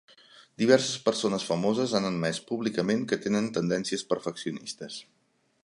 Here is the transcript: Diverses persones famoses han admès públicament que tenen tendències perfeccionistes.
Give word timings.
Diverses 0.61 0.95
persones 1.09 1.43
famoses 1.49 1.93
han 1.99 2.09
admès 2.09 2.41
públicament 2.53 3.05
que 3.13 3.21
tenen 3.27 3.51
tendències 3.59 4.05
perfeccionistes. 4.15 4.99